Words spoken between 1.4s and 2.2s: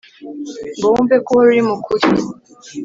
uri mukuri